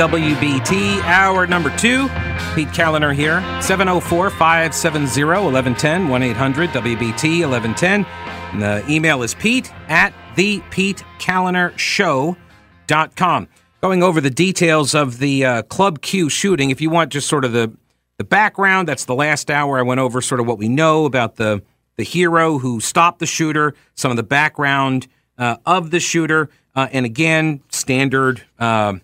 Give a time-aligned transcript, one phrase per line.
[0.00, 2.08] 99.3 WBT, hour number two.
[2.54, 3.40] Pete Kaliner here.
[3.60, 8.06] 704 570 1110, 1 800 WBT 1110.
[8.52, 13.48] And the email is pete at the Pete Kaliner Show.com.
[13.82, 16.70] Going over the details of the uh, Club Q shooting.
[16.70, 17.70] If you want just sort of the,
[18.16, 19.78] the background, that's the last hour.
[19.78, 21.62] I went over sort of what we know about the,
[21.96, 26.48] the hero who stopped the shooter, some of the background uh, of the shooter.
[26.74, 28.94] Uh, and again, standard uh,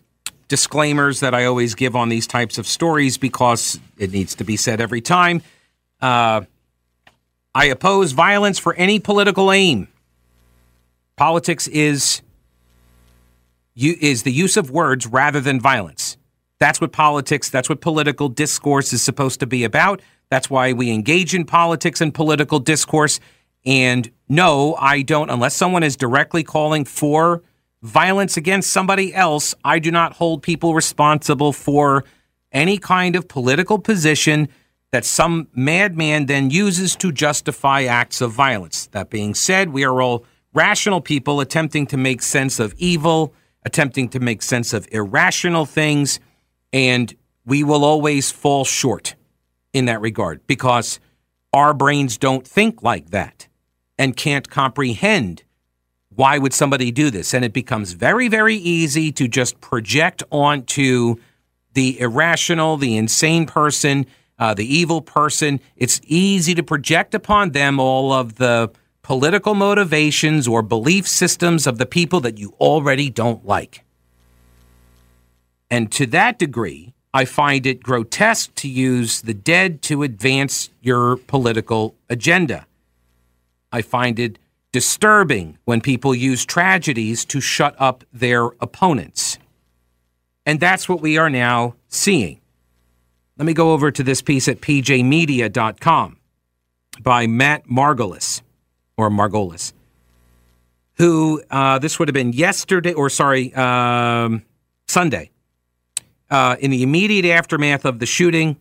[0.49, 4.57] disclaimers that I always give on these types of stories because it needs to be
[4.57, 5.43] said every time.
[6.01, 6.43] Uh,
[7.55, 9.89] I oppose violence for any political aim.
[11.17, 12.23] Politics is
[13.75, 16.17] is the use of words rather than violence.
[16.59, 20.01] That's what politics, that's what political discourse is supposed to be about.
[20.31, 23.21] That's why we engage in politics and political discourse.
[23.65, 27.43] And no, I don't, unless someone is directly calling for
[27.87, 32.05] violence against somebody else, I do not hold people responsible for
[32.51, 34.49] any kind of political position
[34.91, 38.87] that some madman then uses to justify acts of violence.
[38.89, 43.33] That being said, we are all rational people attempting to make sense of evil,
[43.65, 46.19] attempting to make sense of irrational things,
[46.73, 47.15] and
[47.45, 49.15] we will always fall short
[49.73, 50.99] in that regard because
[51.53, 53.47] our brains don't think like that
[53.99, 55.45] and can't comprehend
[56.17, 57.33] why would somebody do this?
[57.35, 61.17] And it becomes very, very easy to just project onto
[61.75, 64.07] the irrational, the insane person,
[64.39, 65.61] uh, the evil person.
[65.77, 68.71] It's easy to project upon them all of the
[69.03, 73.85] political motivations or belief systems of the people that you already don't like.
[75.71, 81.17] And to that degree, I find it grotesque to use the dead to advance your
[81.17, 82.67] political agenda.
[83.71, 84.39] I find it
[84.77, 89.39] disturbing when people use tragedies to shut up their opponents.
[90.45, 92.43] And that's what we are now seeing.
[93.39, 96.19] Let me go over to this piece at pjmedia.com
[97.01, 98.43] by Matt Margolis,
[98.99, 99.73] or Margolis,
[100.99, 104.43] who uh, this would have been yesterday, or sorry, um,
[104.89, 105.31] Sunday.
[106.29, 108.59] Uh, in the immediate aftermath of the shooting,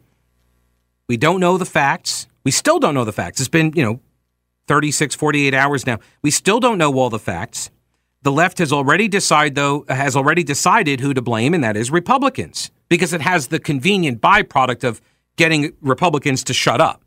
[1.09, 2.27] we don't know the facts.
[2.45, 3.41] We still don't know the facts.
[3.41, 3.99] It's been, you know,
[4.67, 5.99] 36, 48 hours now.
[6.21, 7.69] We still don't know all the facts.
[8.23, 11.91] The left has already decided, though, has already decided who to blame, and that is
[11.91, 14.99] Republicans, because it has the convenient byproduct of
[15.35, 17.03] getting Republicans to shut up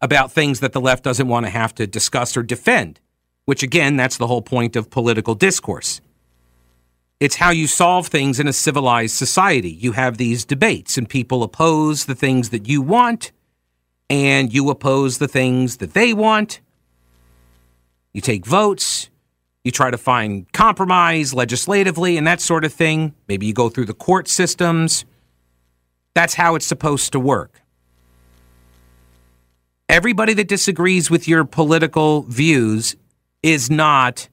[0.00, 3.00] about things that the left doesn't want to have to discuss or defend,
[3.44, 6.00] which again, that's the whole point of political discourse.
[7.20, 9.70] It's how you solve things in a civilized society.
[9.70, 13.32] You have these debates, and people oppose the things that you want,
[14.08, 16.60] and you oppose the things that they want
[18.12, 19.10] you take votes,
[19.64, 23.14] you try to find compromise legislatively and that sort of thing.
[23.28, 25.04] Maybe you go through the court systems.
[26.14, 27.60] That's how it's supposed to work.
[29.88, 32.96] Everybody that disagrees with your political views
[33.42, 34.28] is not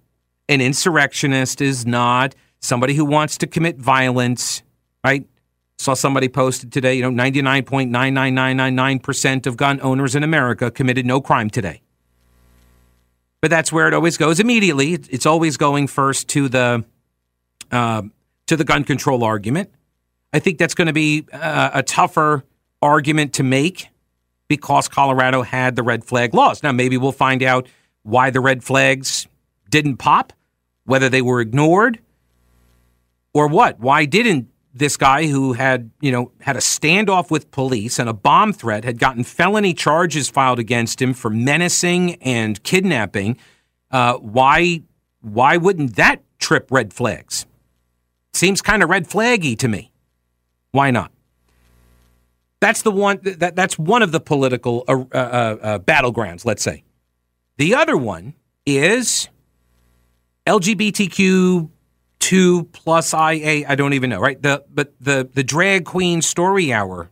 [0.49, 4.63] an insurrectionist, is not somebody who wants to commit violence,
[5.03, 5.25] right?
[5.77, 11.49] Saw somebody posted today, you know, 99.99999% of gun owners in America committed no crime
[11.49, 11.81] today
[13.45, 14.93] but that's where it always goes immediately.
[14.93, 16.83] It's always going first to the
[17.71, 18.01] uh,
[18.47, 19.69] to the gun control argument.
[20.33, 22.43] I think that's going to be uh, a tougher
[22.81, 23.89] argument to make
[24.47, 26.63] because Colorado had the red flag laws.
[26.63, 27.67] Now, maybe we'll find out
[28.01, 29.27] why the red flags
[29.69, 30.33] didn't pop,
[30.85, 31.99] whether they were ignored,
[33.31, 33.79] or what.
[33.79, 38.13] Why didn't this guy who had, you know, had a standoff with police and a
[38.13, 43.37] bomb threat had gotten felony charges filed against him for menacing and kidnapping.
[43.89, 44.83] Uh, why,
[45.21, 47.45] why wouldn't that trip red flags?
[48.33, 49.93] Seems kind of red flaggy to me.
[50.71, 51.09] Why not?
[52.59, 53.19] That's the one.
[53.21, 56.45] That, that's one of the political uh, uh, uh battlegrounds.
[56.45, 56.83] Let's say.
[57.57, 58.33] The other one
[58.65, 59.29] is
[60.47, 61.69] LGBTQ
[62.25, 63.67] two plus IA.
[63.67, 64.41] I don't even know, right?
[64.41, 67.11] The but the the drag queen story hour,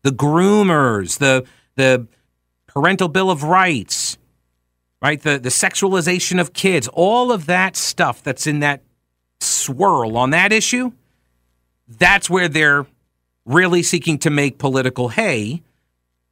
[0.00, 1.44] the groomers, the
[1.74, 2.06] the
[2.66, 4.16] parental bill of rights,
[5.02, 5.20] right?
[5.20, 8.82] The the sexualization of kids, all of that stuff that's in that
[9.38, 10.92] swirl on that issue.
[11.86, 12.86] That's where they're
[13.44, 15.62] really seeking to make political hay,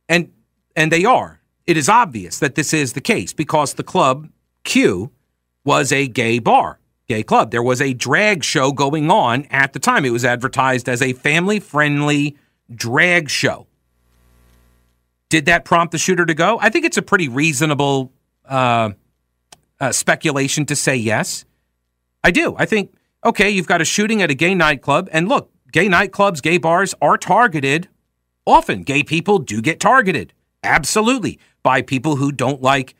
[0.09, 0.33] and
[0.75, 1.39] and they are.
[1.67, 4.31] It is obvious that this is the case because the club
[4.65, 5.11] Q
[5.67, 6.79] was a gay bar
[7.13, 7.51] gay club.
[7.51, 10.07] There was a drag show going on at the time.
[10.07, 12.39] It was advertised as a family friendly
[12.75, 13.67] drag show.
[15.29, 16.59] Did that prompt the shooter to go?
[16.61, 18.13] I think it's a pretty reasonable
[18.47, 18.93] uh,
[19.79, 21.45] uh, speculation to say yes.
[22.25, 22.55] I do.
[22.59, 22.95] I think,
[23.27, 26.95] okay, you've got a shooting at a gay nightclub, and look, gay nightclubs, gay bars
[27.03, 27.89] are targeted.
[28.47, 30.33] Often, gay people do get targeted.
[30.63, 31.39] Absolutely.
[31.63, 32.95] By people who don't like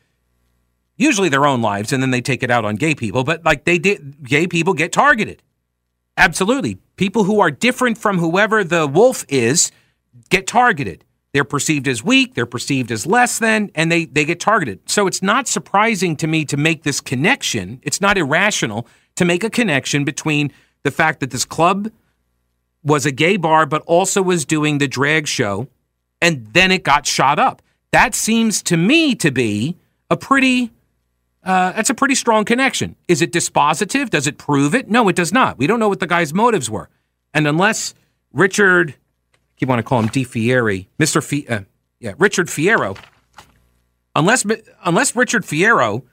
[0.97, 3.65] usually their own lives and then they take it out on gay people, but like
[3.65, 5.41] they did, gay people get targeted.
[6.17, 6.77] Absolutely.
[6.95, 9.71] People who are different from whoever the wolf is
[10.29, 11.03] get targeted.
[11.33, 14.87] They're perceived as weak, they're perceived as less than, and they, they get targeted.
[14.87, 17.79] So it's not surprising to me to make this connection.
[17.81, 20.51] It's not irrational to make a connection between
[20.83, 21.91] the fact that this club
[22.83, 25.67] was a gay bar, but also was doing the drag show,
[26.21, 27.63] and then it got shot up.
[27.91, 29.75] That seems to me to be
[30.11, 30.71] a pretty
[31.43, 32.95] uh, that's a pretty strong connection.
[33.07, 34.09] Is it dispositive?
[34.09, 34.89] Does it prove it?
[34.89, 35.57] No, it does not.
[35.57, 36.89] We don't know what the guy's motives were.
[37.33, 37.93] And unless
[38.31, 38.95] Richard,
[39.59, 41.23] you want to call him Di Fieri, Mr.
[41.23, 41.61] Fi, uh,
[41.99, 42.97] yeah, Richard Fierro,
[44.15, 44.45] unless
[44.83, 46.03] unless Richard Fierro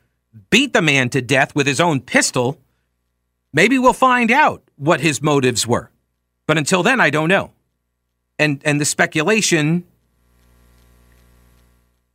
[0.51, 2.61] beat the man to death with his own pistol,
[3.53, 5.91] maybe we'll find out what his motives were.
[6.47, 7.53] But until then, I don't know.
[8.39, 9.85] And and the speculation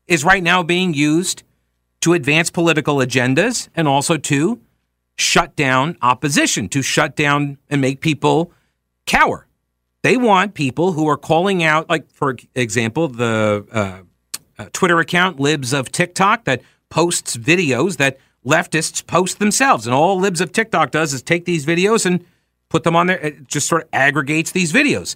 [0.08, 1.44] is right now being used
[2.06, 4.62] to advance political agendas and also to
[5.18, 8.52] shut down opposition, to shut down and make people
[9.08, 9.48] cower.
[10.04, 14.04] They want people who are calling out, like, for example, the uh,
[14.62, 16.62] uh, Twitter account Libs of TikTok that
[16.92, 19.88] posts videos that leftists post themselves.
[19.88, 22.24] And all Libs of TikTok does is take these videos and
[22.70, 23.18] put them on there.
[23.18, 25.16] It just sort of aggregates these videos.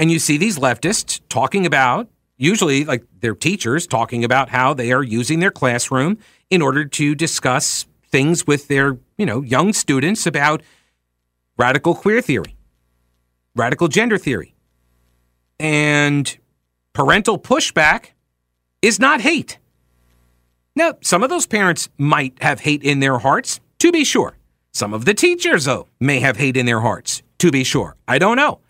[0.00, 2.08] And you see these leftists talking about
[2.42, 6.18] usually like their teachers talking about how they are using their classroom
[6.50, 10.62] in order to discuss things with their, you know, young students about
[11.56, 12.56] radical queer theory,
[13.54, 14.54] radical gender theory.
[15.60, 16.36] And
[16.92, 18.10] parental pushback
[18.82, 19.58] is not hate.
[20.74, 24.36] Now, some of those parents might have hate in their hearts, to be sure.
[24.72, 27.96] Some of the teachers, though, may have hate in their hearts, to be sure.
[28.08, 28.60] I don't know.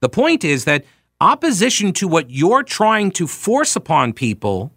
[0.00, 0.84] The point is that
[1.20, 4.72] opposition to what you're trying to force upon people,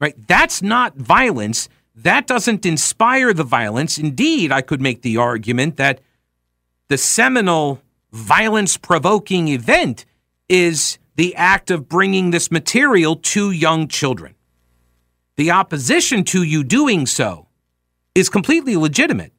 [0.00, 0.14] right?
[0.26, 1.68] That's not violence.
[1.94, 3.98] That doesn't inspire the violence.
[3.98, 6.00] Indeed, I could make the argument that
[6.88, 7.82] the seminal
[8.12, 10.04] violence provoking event
[10.48, 14.34] is the act of bringing this material to young children.
[15.36, 17.48] The opposition to you doing so
[18.14, 19.32] is completely legitimate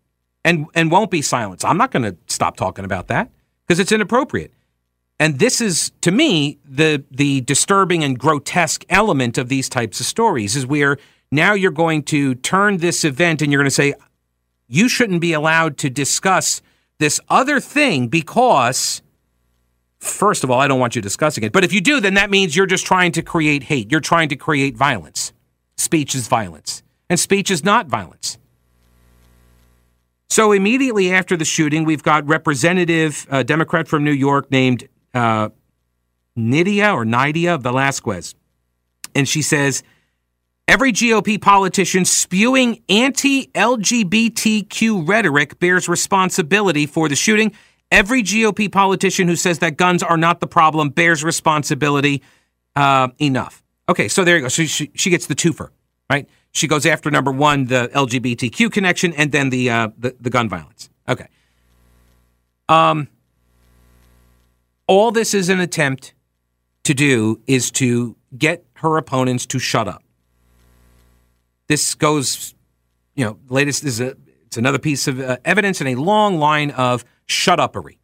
[0.44, 1.65] and, and won't be silenced.
[1.65, 3.30] I'm not going to stop talking about that
[3.65, 4.51] because it's inappropriate.
[5.24, 10.06] And this is, to me, the the disturbing and grotesque element of these types of
[10.06, 10.98] stories is where
[11.31, 13.94] now you're going to turn this event and you're going to say,
[14.68, 16.62] you shouldn't be allowed to discuss
[17.00, 19.02] this other thing because,
[19.98, 21.54] first of all, I don't want you discussing it.
[21.54, 23.90] But if you do, then that means you're just trying to create hate.
[23.90, 25.31] You're trying to create violence.
[25.78, 28.38] Speech is violence, and speech is not violence.
[30.30, 35.50] So immediately after the shooting, we've got Representative uh, Democrat from New York named uh,
[36.36, 38.36] Nydia or Nydia Velázquez.
[39.15, 39.83] And she says,
[40.67, 47.51] Every GOP politician spewing anti LGBTQ rhetoric bears responsibility for the shooting.
[47.91, 52.24] Every GOP politician who says that guns are not the problem bears responsibility.
[52.75, 53.62] Uh, enough.
[53.88, 54.48] Okay, so there you go.
[54.48, 55.70] So she, she gets the twofer,
[56.10, 56.27] right?
[56.53, 60.50] She goes after number one, the LGBTQ connection, and then the uh, the, the gun
[60.50, 60.89] violence.
[61.08, 61.27] Okay.
[62.70, 63.10] Um,
[64.88, 66.13] all this is an attempt
[66.84, 70.04] to do is to get her opponents to shut up.
[71.68, 72.54] This goes,
[73.16, 76.72] you know, latest is a it's another piece of uh, evidence in a long line
[76.72, 77.98] of shut upery.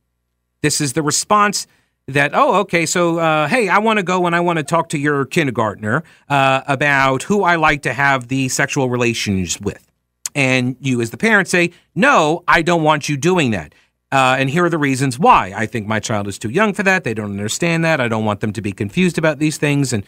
[0.61, 1.67] This is the response
[2.07, 4.89] that oh okay so uh, hey I want to go and I want to talk
[4.89, 9.91] to your kindergartner uh, about who I like to have the sexual relations with,
[10.33, 13.75] and you as the parent say no I don't want you doing that.
[14.11, 15.53] Uh, and here are the reasons why.
[15.55, 17.03] I think my child is too young for that.
[17.03, 18.01] They don't understand that.
[18.01, 19.93] I don't want them to be confused about these things.
[19.93, 20.03] And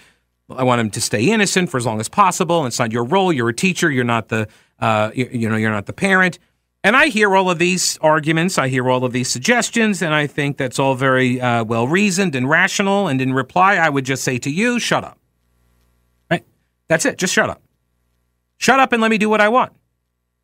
[0.49, 2.65] I want them to stay innocent for as long as possible.
[2.65, 3.31] It's not your role.
[3.31, 3.91] You're a teacher.
[3.91, 4.47] You're not the,
[4.79, 6.39] uh, you, you know, you're not the parent.
[6.83, 8.57] And I hear all of these arguments.
[8.57, 10.01] I hear all of these suggestions.
[10.01, 13.07] And I think that's all very uh, well reasoned and rational.
[13.07, 15.19] And in reply, I would just say to you, shut up.
[16.31, 16.43] Right?
[16.87, 17.19] That's it.
[17.19, 17.61] Just shut up.
[18.57, 19.73] Shut up and let me do what I want.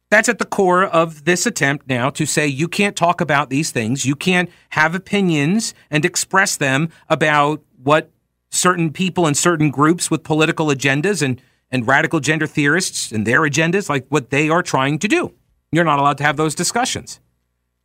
[0.10, 3.72] That's at the core of this attempt now to say you can't talk about these
[3.72, 4.06] things.
[4.06, 8.10] You can't have opinions and express them about what
[8.50, 13.42] certain people and certain groups with political agendas and, and radical gender theorists and their
[13.42, 15.34] agendas, like what they are trying to do.
[15.72, 17.20] You're not allowed to have those discussions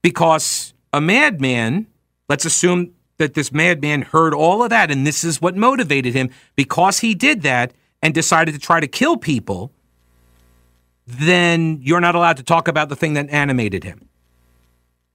[0.03, 1.89] because a madman,
[2.29, 6.31] let's assume that this madman heard all of that and this is what motivated him
[6.55, 9.73] because he did that and decided to try to kill people
[11.07, 14.09] then you're not allowed to talk about the thing that animated him.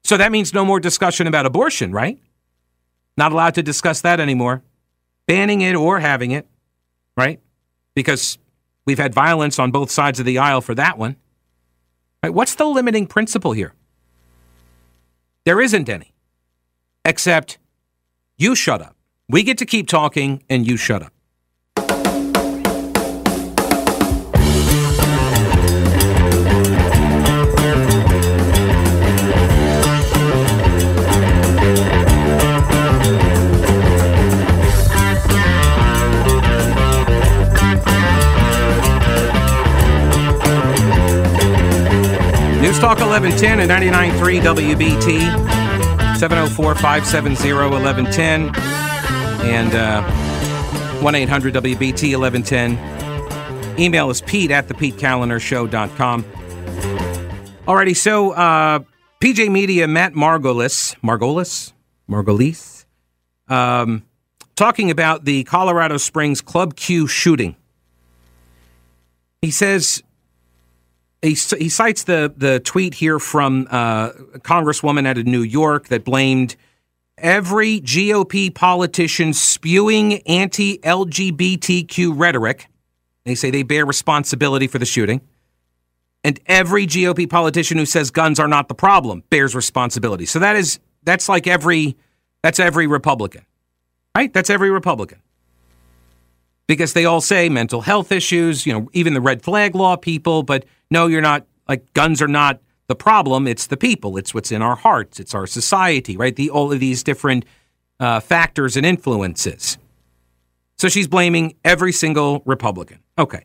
[0.04, 2.20] So that means no more discussion about abortion, right?
[3.18, 4.64] Not allowed to discuss that anymore.
[5.26, 6.48] Banning it or having it,
[7.16, 7.42] right?
[7.94, 8.38] Because
[8.86, 11.18] we've had violence on both sides of the aisle for that one.
[12.24, 12.34] Right?
[12.34, 13.74] What's the limiting principle here?
[15.44, 16.14] There isn't any,
[17.06, 17.58] except
[18.38, 18.96] you shut up.
[19.30, 21.14] We get to keep talking and you shut up.
[43.40, 44.42] 1110 and 99.3
[44.76, 48.56] WBT, 704 570 1110,
[49.46, 50.02] and uh,
[51.02, 53.80] 1 800 WBT 1110.
[53.80, 56.24] Email is pete at the PeteKalinerShow.com.
[57.68, 58.80] Alrighty, so uh,
[59.22, 61.74] PJ Media, Matt Margolis, Margolis,
[62.10, 62.86] Margolis,
[63.50, 64.04] um,
[64.56, 67.56] talking about the Colorado Springs Club Q shooting.
[69.44, 70.02] He says
[71.22, 75.88] he, he cites the the tweet here from uh, a congresswoman out of New York
[75.88, 76.56] that blamed
[77.18, 82.68] every GOP politician spewing anti-LGBTQ rhetoric.
[83.26, 85.22] They say they bear responsibility for the shooting.
[86.24, 90.26] And every GOP politician who says guns are not the problem bears responsibility.
[90.26, 91.98] So that is that's like every
[92.42, 93.46] that's every Republican.
[94.16, 94.32] Right?
[94.34, 95.22] That's every Republican
[96.68, 100.44] because they all say mental health issues, you know, even the red flag law people,
[100.44, 103.48] but no, you're not like guns are not the problem.
[103.48, 104.18] It's the people.
[104.18, 105.20] It's what's in our hearts.
[105.20, 106.36] It's our society, right?
[106.36, 107.46] The all of these different
[108.00, 109.78] uh, factors and influences.
[110.78, 113.00] So she's blaming every single Republican.
[113.18, 113.44] Okay.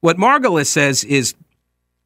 [0.00, 1.34] What Margolis says is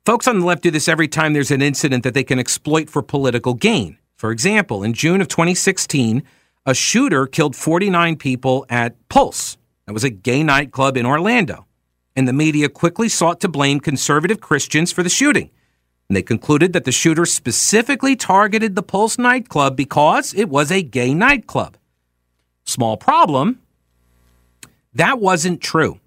[0.05, 2.89] folks on the left do this every time there's an incident that they can exploit
[2.89, 3.99] for political gain.
[4.17, 6.23] For example, in June of 2016,
[6.67, 9.57] a shooter killed 49 people at Pulse.
[9.87, 11.68] That was a gay nightclub in Orlando
[12.19, 15.51] and the media quickly sought to blame conservative Christians for the shooting.
[16.09, 20.83] And they concluded that the shooter specifically targeted the Pulse nightclub because it was a
[20.83, 21.77] gay nightclub.
[22.65, 23.61] Small problem.
[24.93, 26.01] That wasn't true.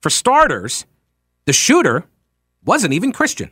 [0.00, 0.86] For starters,
[1.44, 2.04] the shooter
[2.64, 3.50] wasn't even Christian.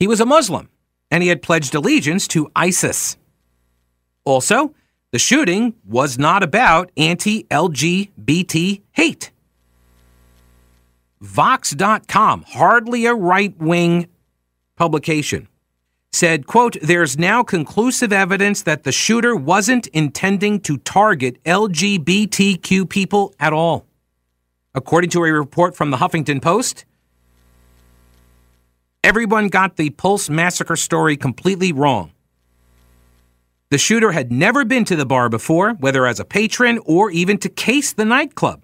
[0.00, 0.70] He was a Muslim
[1.10, 3.18] and he had pledged allegiance to ISIS.
[4.24, 4.74] Also,
[5.12, 9.30] the shooting was not about anti LGBT hate.
[11.20, 14.08] Vox.com, hardly a right wing
[14.76, 15.48] publication,
[16.12, 23.34] said, quote, there's now conclusive evidence that the shooter wasn't intending to target LGBTQ people
[23.40, 23.86] at all.
[24.74, 26.84] According to a report from the Huffington Post,
[29.02, 32.12] everyone got the Pulse massacre story completely wrong.
[33.70, 37.38] The shooter had never been to the bar before, whether as a patron or even
[37.38, 38.62] to case the nightclub.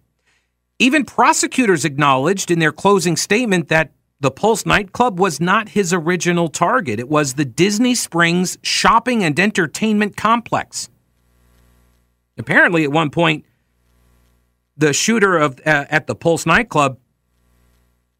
[0.84, 6.48] Even prosecutors acknowledged in their closing statement that the Pulse nightclub was not his original
[6.48, 7.00] target.
[7.00, 10.90] It was the Disney Springs shopping and entertainment complex.
[12.36, 13.46] Apparently, at one point,
[14.76, 16.98] the shooter of uh, at the Pulse nightclub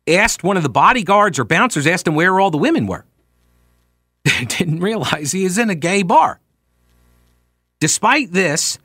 [0.08, 3.04] asked one of the bodyguards or bouncers, asked him where all the women were.
[4.24, 6.40] Didn't realize he is in a gay bar.
[7.78, 8.78] Despite this,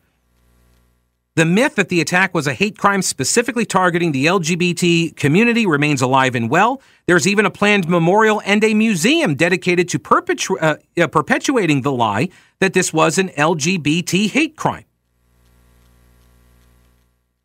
[1.40, 6.02] the myth that the attack was a hate crime specifically targeting the LGBT community remains
[6.02, 6.82] alive and well.
[7.06, 12.28] There's even a planned memorial and a museum dedicated to perpetu- uh, perpetuating the lie
[12.60, 14.84] that this was an LGBT hate crime.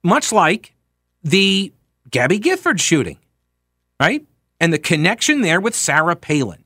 [0.03, 0.75] Much like
[1.23, 1.73] the
[2.11, 3.19] Gabby Gifford shooting,
[4.01, 4.27] right?
[4.59, 6.65] And the connection there with Sarah Palin.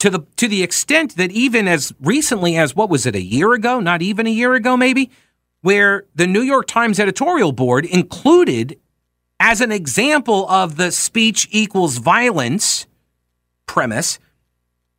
[0.00, 3.52] To the to the extent that even as recently as what was it a year
[3.52, 5.12] ago, not even a year ago maybe,
[5.62, 8.78] where the New York Times editorial board included
[9.40, 12.86] as an example of the speech equals violence
[13.66, 14.20] premise,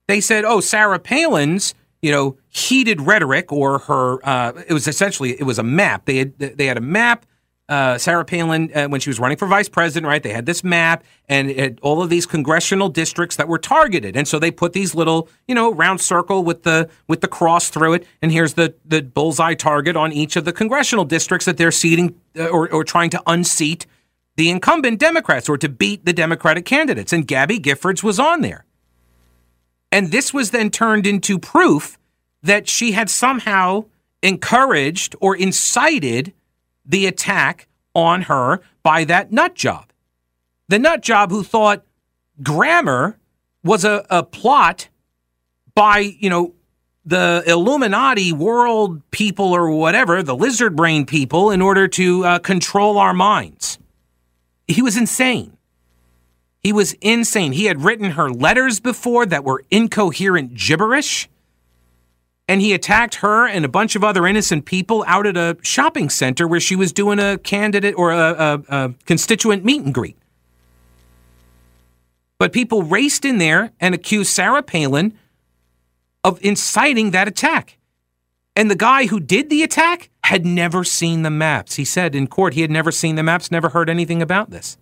[0.08, 5.40] they said, "Oh, Sarah Palin's, you know, heated rhetoric or her uh, it was essentially
[5.40, 6.06] it was a map.
[6.06, 7.26] They had they had a map
[7.74, 10.22] uh, Sarah Palin, uh, when she was running for vice president, right?
[10.22, 14.38] They had this map and all of these congressional districts that were targeted, and so
[14.38, 18.06] they put these little, you know, round circle with the with the cross through it,
[18.22, 22.14] and here's the the bullseye target on each of the congressional districts that they're seating
[22.38, 23.88] uh, or, or trying to unseat
[24.36, 28.66] the incumbent Democrats or to beat the Democratic candidates, and Gabby Giffords was on there,
[29.92, 31.98] and this was then turned into proof
[32.44, 33.86] that she had somehow
[34.22, 36.34] encouraged or incited
[36.86, 39.92] the attack on her by that nut job.
[40.68, 41.86] The nut job who thought
[42.42, 43.18] grammar
[43.64, 44.90] was a, a plot
[45.76, 46.54] by, you know,
[47.06, 52.98] the Illuminati world people or whatever, the lizard brain people, in order to uh, control
[52.98, 53.78] our minds.
[54.68, 55.58] He was insane.
[56.62, 57.52] He was insane.
[57.52, 61.28] He had written her letters before that were incoherent gibberish.
[62.48, 66.10] And he attacked her and a bunch of other innocent people out at a shopping
[66.10, 70.18] center where she was doing a candidate or a, a, a constituent meet and greet.
[72.38, 75.18] But people raced in there and accused Sarah Palin
[76.24, 77.78] of inciting that attack.
[78.56, 81.76] And the guy who did the attack had never seen the maps.
[81.76, 84.78] He said in court he had never seen the maps, never heard anything about this.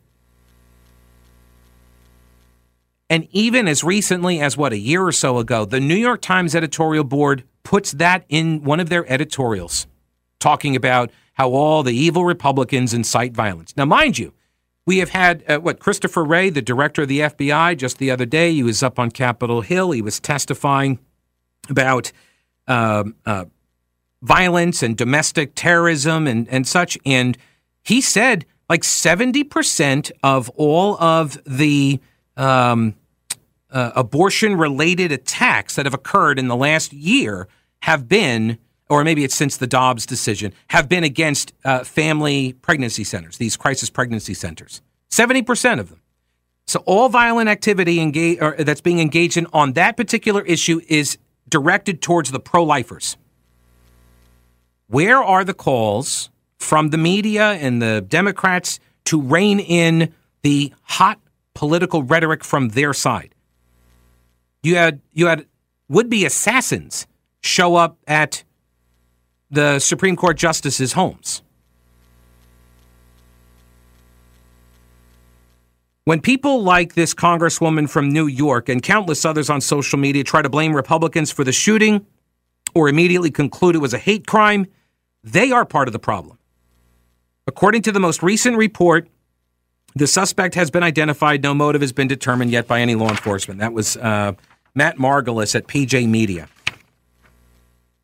[3.09, 6.55] And even as recently as what, a year or so ago, the New York Times
[6.55, 9.87] editorial board puts that in one of their editorials,
[10.39, 13.75] talking about how all the evil Republicans incite violence.
[13.77, 14.33] Now, mind you,
[14.85, 18.25] we have had uh, what Christopher Wray, the director of the FBI, just the other
[18.25, 19.91] day, he was up on Capitol Hill.
[19.91, 20.99] He was testifying
[21.69, 22.11] about
[22.67, 23.45] um, uh,
[24.21, 26.97] violence and domestic terrorism and, and such.
[27.05, 27.37] And
[27.83, 31.99] he said like 70% of all of the
[32.37, 32.95] um,
[33.71, 37.47] uh, abortion related attacks that have occurred in the last year
[37.83, 38.57] have been,
[38.89, 43.57] or maybe it's since the Dobbs decision, have been against uh, family pregnancy centers, these
[43.57, 44.81] crisis pregnancy centers.
[45.09, 46.01] 70% of them.
[46.67, 51.17] So all violent activity engage, that's being engaged in on that particular issue is
[51.49, 53.17] directed towards the pro lifers.
[54.87, 60.13] Where are the calls from the media and the Democrats to rein in
[60.43, 61.19] the hot
[61.53, 63.33] political rhetoric from their side?
[64.63, 65.45] You had you had
[65.89, 67.07] would be assassins
[67.41, 68.43] show up at
[69.49, 71.41] the Supreme Court justices' homes.
[76.05, 80.41] When people like this Congresswoman from New York and countless others on social media try
[80.41, 82.05] to blame Republicans for the shooting
[82.73, 84.65] or immediately conclude it was a hate crime,
[85.23, 86.37] they are part of the problem.
[87.45, 89.09] According to the most recent report,
[89.95, 91.43] the suspect has been identified.
[91.43, 93.59] No motive has been determined yet by any law enforcement.
[93.59, 94.33] That was uh,
[94.73, 96.47] Matt Margolis at PJ Media.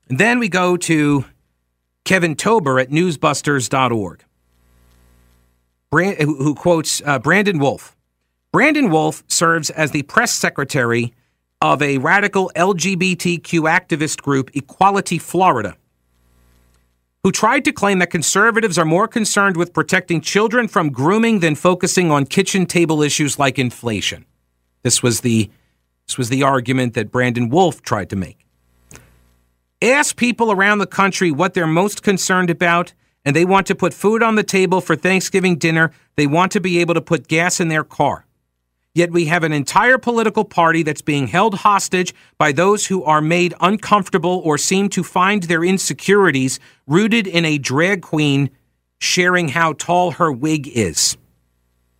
[0.10, 1.26] And then we go to
[2.06, 4.24] Kevin Tober at newsbusters.org
[5.92, 7.96] who quotes uh, Brandon Wolf.
[8.52, 11.14] Brandon Wolf serves as the press secretary
[11.62, 15.76] of a radical LGBTQ activist group, Equality Florida,
[17.24, 21.56] who tried to claim that conservatives are more concerned with protecting children from grooming than
[21.56, 24.26] focusing on kitchen table issues like inflation.
[24.84, 25.50] This was the
[26.08, 28.46] this was the argument that Brandon Wolf tried to make.
[29.82, 32.94] Ask people around the country what they're most concerned about,
[33.26, 35.92] and they want to put food on the table for Thanksgiving dinner.
[36.16, 38.26] They want to be able to put gas in their car.
[38.96, 43.22] Yet we have an entire political party that's being held hostage by those who are
[43.22, 48.50] made uncomfortable or seem to find their insecurities rooted in a drag queen
[49.00, 51.16] sharing how tall her wig is.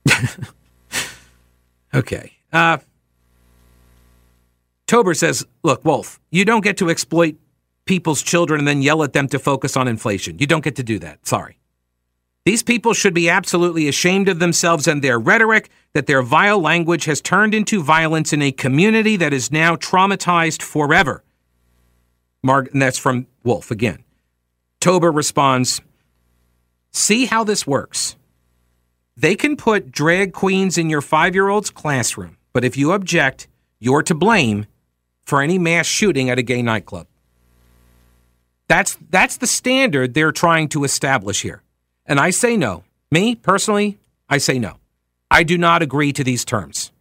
[1.94, 2.32] okay.
[2.52, 2.80] Uh,
[4.88, 7.36] Tober says, Look, Wolf, you don't get to exploit
[7.86, 10.40] people's children and then yell at them to focus on inflation.
[10.40, 11.26] You don't get to do that.
[11.26, 11.60] Sorry.
[12.46, 17.04] These people should be absolutely ashamed of themselves and their rhetoric that their vile language
[17.06, 21.24] has turned into violence in a community that is now traumatized forever.
[22.42, 24.04] Mark, and that's from Wolf again.
[24.80, 25.82] Tober responds
[26.92, 28.16] See how this works.
[29.18, 33.48] They can put drag queens in your five year old's classroom, but if you object,
[33.80, 34.68] you're to blame
[35.28, 37.06] for any mass shooting at a gay nightclub.
[38.70, 41.62] That's that's the standard they're trying to establish here.
[42.06, 42.84] And I say no.
[43.12, 44.78] Me personally, I say no.
[45.30, 46.92] I do not agree to these terms.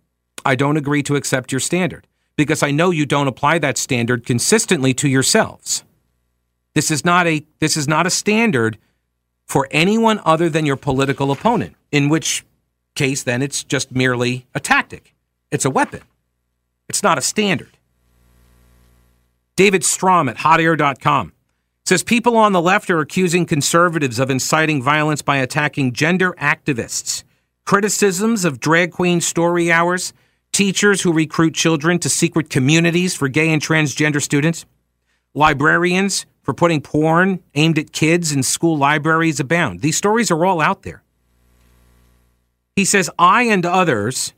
[0.45, 4.27] I don't agree to accept your standard because I know you don't apply that standard
[4.27, 5.85] consistently to yourselves.
[6.75, 8.77] This is not a this is not a standard
[9.47, 12.45] for anyone other than your political opponent, in which
[12.97, 15.15] case then it's just merely a tactic.
[15.53, 16.03] It's a weapon.
[16.89, 17.76] It's not a standard.
[19.57, 21.33] David Strom at hotair.com
[21.87, 27.25] says people on the left are accusing conservatives of inciting violence by attacking gender activists.
[27.65, 30.13] Criticisms of drag queen story hours,
[30.53, 34.67] teachers who recruit children to secret communities for gay and transgender students,
[35.33, 39.81] librarians for putting porn aimed at kids in school libraries abound.
[39.81, 41.03] These stories are all out there.
[42.75, 44.35] He says, I and others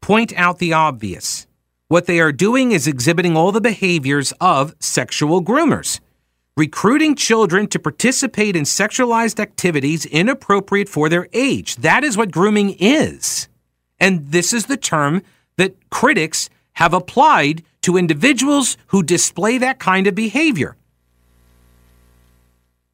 [0.00, 1.46] point out the obvious.
[1.92, 6.00] What they are doing is exhibiting all the behaviors of sexual groomers
[6.56, 11.76] recruiting children to participate in sexualized activities inappropriate for their age.
[11.76, 13.46] That is what grooming is.
[14.00, 15.22] And this is the term
[15.58, 20.76] that critics have applied to individuals who display that kind of behavior.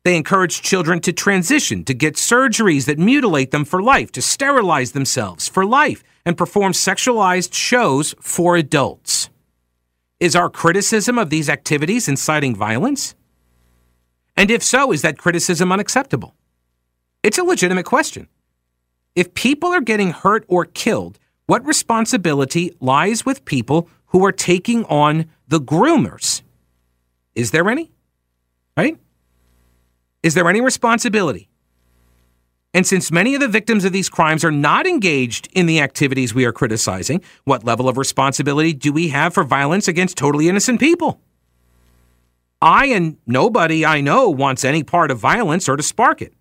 [0.09, 4.93] They encourage children to transition, to get surgeries that mutilate them for life, to sterilize
[4.93, 9.29] themselves for life, and perform sexualized shows for adults.
[10.19, 13.17] Is our criticism of these activities inciting violence?
[14.35, 16.35] And if so, is that criticism unacceptable?
[17.23, 18.29] It's a legitimate question.
[19.15, 24.87] If people are getting hurt or killed, what responsibility lies with people who are taking
[24.87, 26.41] on the groomers?
[27.35, 27.91] Is there any?
[28.75, 28.97] Right?
[30.23, 31.49] Is there any responsibility?
[32.75, 36.35] And since many of the victims of these crimes are not engaged in the activities
[36.35, 40.79] we are criticizing, what level of responsibility do we have for violence against totally innocent
[40.81, 41.21] people?
[42.61, 46.35] I and nobody I know wants any part of violence or to spark it.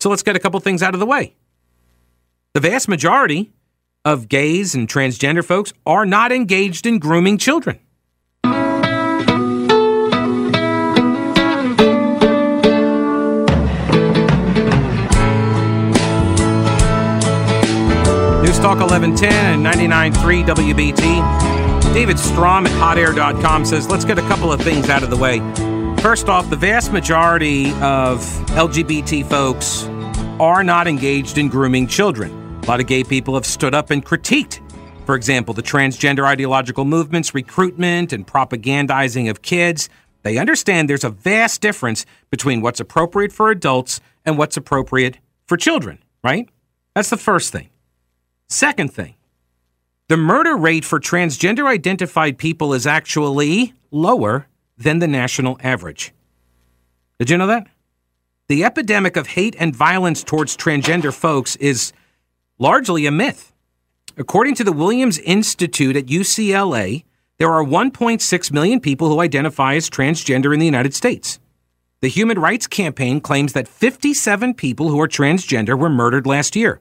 [0.00, 1.34] So let's get a couple things out of the way.
[2.54, 3.52] The vast majority
[4.04, 7.78] of gays and transgender folks are not engaged in grooming children.
[18.88, 21.94] 1110 and 99.3 WBT.
[21.94, 25.40] David Strom at hotair.com says, let's get a couple of things out of the way.
[26.00, 28.20] First off, the vast majority of
[28.54, 29.84] LGBT folks
[30.40, 32.60] are not engaged in grooming children.
[32.62, 34.60] A lot of gay people have stood up and critiqued,
[35.04, 39.88] for example, the transgender ideological movement's recruitment and propagandizing of kids.
[40.22, 45.56] They understand there's a vast difference between what's appropriate for adults and what's appropriate for
[45.56, 46.48] children, right?
[46.94, 47.70] That's the first thing.
[48.48, 49.14] Second thing,
[50.08, 54.46] the murder rate for transgender identified people is actually lower
[54.78, 56.14] than the national average.
[57.18, 57.66] Did you know that?
[58.48, 61.92] The epidemic of hate and violence towards transgender folks is
[62.58, 63.52] largely a myth.
[64.16, 67.04] According to the Williams Institute at UCLA,
[67.36, 71.38] there are 1.6 million people who identify as transgender in the United States.
[72.00, 76.80] The Human Rights Campaign claims that 57 people who are transgender were murdered last year.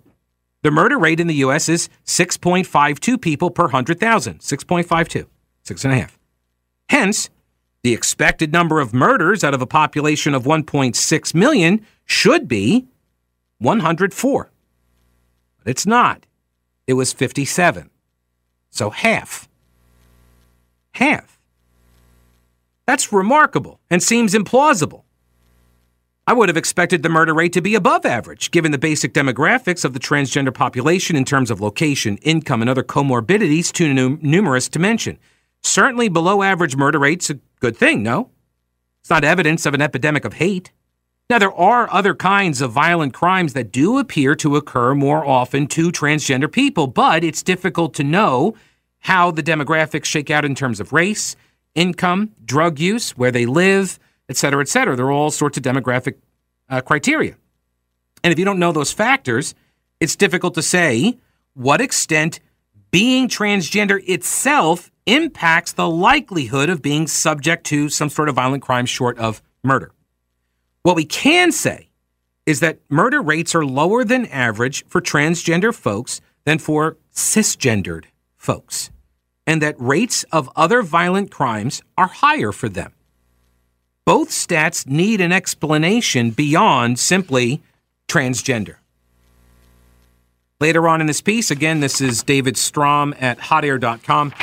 [0.67, 1.69] The murder rate in the U.S.
[1.69, 4.39] is 6.52 people per 100,000.
[4.39, 5.25] 6.52.
[5.63, 6.19] Six and a half.
[6.89, 7.29] Hence,
[7.83, 12.85] the expected number of murders out of a population of 1.6 million should be
[13.59, 14.51] 104.
[15.63, 16.25] But it's not.
[16.85, 17.89] It was 57.
[18.69, 19.47] So half.
[20.95, 21.39] Half.
[22.85, 25.03] That's remarkable and seems implausible.
[26.29, 29.85] I would have expected the murder rate to be above average, given the basic demographics
[29.85, 34.67] of the transgender population in terms of location, income, and other comorbidities too num- numerous
[34.69, 35.19] to mention.
[35.63, 38.29] Certainly below average murder rate's a good thing, no?
[38.99, 40.73] It's not evidence of an epidemic of hate.
[41.29, 45.65] Now, there are other kinds of violent crimes that do appear to occur more often
[45.67, 48.53] to transgender people, but it's difficult to know
[48.99, 51.37] how the demographics shake out in terms of race,
[51.73, 53.97] income, drug use, where they live,
[54.29, 54.95] et cetera, et cetera.
[54.95, 56.15] There are all sorts of demographic
[56.69, 57.35] uh, criteria.
[58.23, 59.55] And if you don't know those factors,
[59.99, 61.17] it's difficult to say
[61.53, 62.39] what extent
[62.91, 68.85] being transgender itself impacts the likelihood of being subject to some sort of violent crime
[68.85, 69.91] short of murder.
[70.83, 71.89] What we can say
[72.45, 78.89] is that murder rates are lower than average for transgender folks than for cisgendered folks,
[79.45, 82.93] and that rates of other violent crimes are higher for them
[84.07, 87.61] both stats need an explanation beyond simply
[88.07, 88.75] transgender.
[90.61, 94.33] Later on in this piece, again, this is David Strom at hotair.com.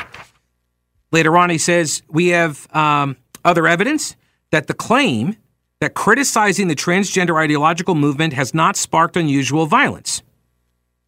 [1.13, 4.17] Later on, he says, We have um, other evidence
[4.51, 5.35] that the claim
[5.81, 10.23] that criticizing the transgender ideological movement has not sparked unusual violence.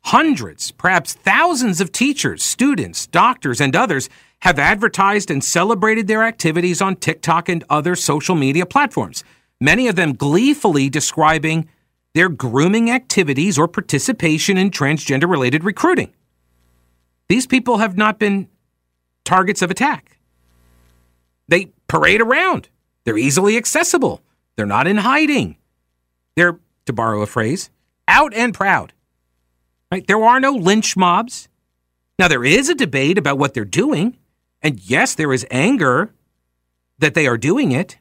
[0.04, 4.08] Hundreds, perhaps thousands of teachers, students, doctors, and others
[4.42, 9.24] have advertised and celebrated their activities on TikTok and other social media platforms,
[9.60, 11.68] many of them gleefully describing
[12.14, 16.12] their grooming activities or participation in transgender related recruiting.
[17.28, 18.48] These people have not been
[19.24, 20.18] targets of attack.
[21.48, 22.68] They parade around.
[23.04, 24.22] They're easily accessible.
[24.56, 25.56] They're not in hiding.
[26.36, 27.70] They're, to borrow a phrase,
[28.08, 28.92] out and proud.
[29.90, 30.06] Right?
[30.06, 31.48] There are no lynch mobs.
[32.18, 34.16] Now, there is a debate about what they're doing.
[34.62, 36.12] And yes, there is anger
[36.98, 37.98] that they are doing it.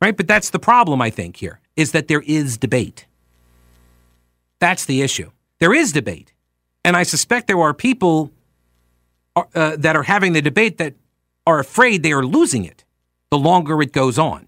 [0.00, 0.16] Right?
[0.16, 3.06] But that's the problem, I think, here, is that there is debate.
[4.60, 5.30] That's the issue.
[5.60, 6.32] There is debate.
[6.84, 8.30] And I suspect there are people
[9.36, 10.94] uh, that are having the debate that
[11.46, 12.84] are afraid they are losing it
[13.30, 14.46] the longer it goes on.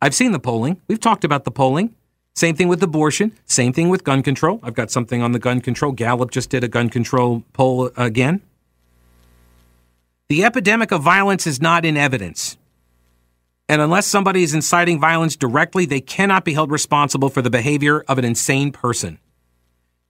[0.00, 0.80] I've seen the polling.
[0.88, 1.94] We've talked about the polling.
[2.36, 3.32] Same thing with abortion.
[3.46, 4.58] Same thing with gun control.
[4.62, 5.92] I've got something on the gun control.
[5.92, 8.42] Gallup just did a gun control poll again.
[10.28, 12.56] The epidemic of violence is not in evidence.
[13.68, 18.04] And unless somebody is inciting violence directly, they cannot be held responsible for the behavior
[18.08, 19.18] of an insane person.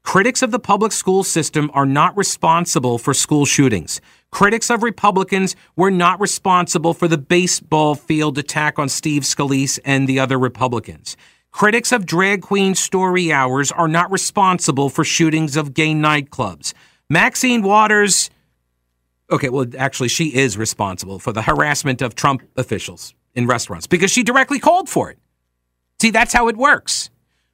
[0.03, 4.01] Critics of the public school system are not responsible for school shootings.
[4.31, 10.09] Critics of Republicans were not responsible for the baseball field attack on Steve Scalise and
[10.09, 11.17] the other Republicans.
[11.55, 16.75] Critics of drag queen story hours are not responsible for shootings of gay nightclubs.
[17.09, 18.29] Maxine Waters,
[19.31, 24.11] okay, well, actually, she is responsible for the harassment of Trump officials in restaurants because
[24.11, 25.19] she directly called for it.
[26.03, 27.09] See, that's how it works.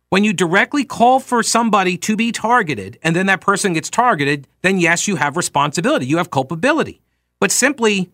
[0.08, 4.48] When you directly call for somebody to be targeted and then that person gets targeted,
[4.62, 7.02] then yes, you have responsibility, you have culpability.
[7.38, 8.08] But simply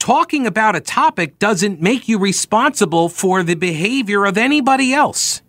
[0.00, 5.42] talking about a topic doesn't make you responsible for the behavior of anybody else.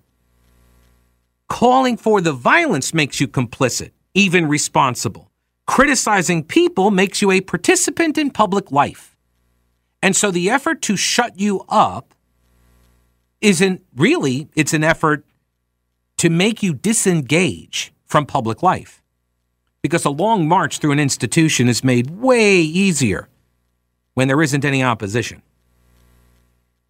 [1.50, 5.32] Calling for the violence makes you complicit, even responsible.
[5.66, 9.16] Criticizing people makes you a participant in public life.
[10.04, 12.14] And so the effort to shut you up
[13.40, 15.26] isn't really, it's an effort
[16.18, 19.02] to make you disengage from public life.
[19.82, 23.30] Because a long march through an institution is made way easier
[24.22, 25.42] when there isn't any opposition.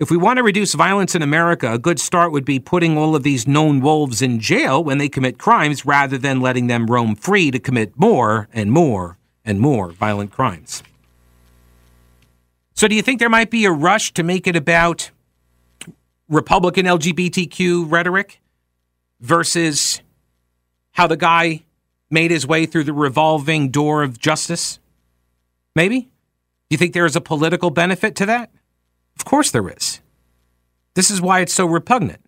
[0.01, 3.15] If we want to reduce violence in America, a good start would be putting all
[3.15, 7.15] of these known wolves in jail when they commit crimes rather than letting them roam
[7.15, 10.83] free to commit more and more and more violent crimes.
[12.73, 15.09] So, do you think there might be a rush to make it about
[16.27, 18.41] Republican LGBTQ rhetoric
[19.21, 20.01] versus
[20.91, 21.63] how the guy
[22.09, 24.79] made his way through the revolving door of justice?
[25.77, 26.10] Maybe?
[26.71, 28.49] You think there is a political benefit to that?
[29.19, 29.99] Of course there is.
[30.93, 32.21] This is why it's so repugnant.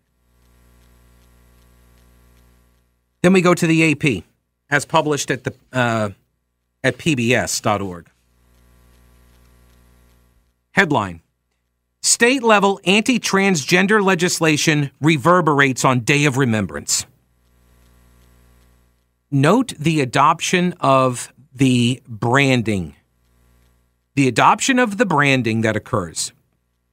[3.22, 4.26] Then we go to the AP,
[4.70, 6.10] as published at the uh,
[6.84, 8.10] at pbs.org.
[10.74, 11.22] Headline:
[12.02, 17.06] State level anti-transgender legislation reverberates on Day of Remembrance.
[19.32, 22.96] Note the adoption of the branding
[24.16, 26.32] the adoption of the branding that occurs.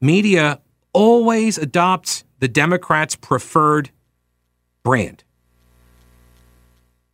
[0.00, 0.60] Media
[0.92, 3.90] always adopts the Democrats' preferred
[4.82, 5.24] brand.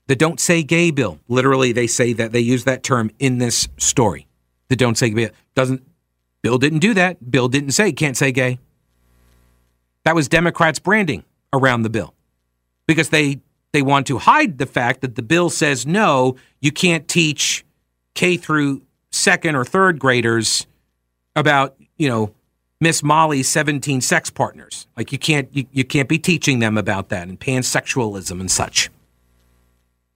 [0.06, 3.68] The Don't Say Gay bill, literally, they say that they use that term in this
[3.76, 4.28] story.
[4.68, 5.30] The Don't Say Gay Bill.
[5.54, 5.82] doesn't,
[6.42, 7.28] Bill didn't do that.
[7.28, 8.60] Bill didn't say, can't say gay.
[10.04, 12.14] That was Democrats' branding around the bill
[12.86, 13.40] because they,
[13.72, 17.64] they want to hide the fact that the bill says, no, you can't teach
[18.14, 18.82] K through
[19.16, 20.66] second or third graders
[21.34, 22.32] about, you know,
[22.80, 24.86] Miss Molly's 17 sex partners.
[24.96, 28.90] Like you can't you, you can't be teaching them about that and pansexualism and such.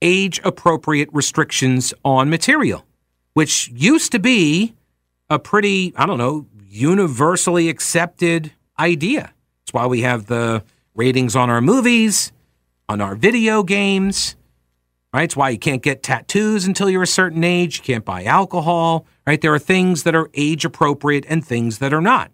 [0.01, 2.85] Age appropriate restrictions on material,
[3.33, 4.73] which used to be
[5.29, 9.33] a pretty, I don't know, universally accepted idea.
[9.61, 10.63] That's why we have the
[10.95, 12.31] ratings on our movies,
[12.89, 14.35] on our video games,
[15.13, 15.23] right?
[15.23, 17.77] It's why you can't get tattoos until you're a certain age.
[17.77, 19.39] You can't buy alcohol, right?
[19.39, 22.31] There are things that are age appropriate and things that are not.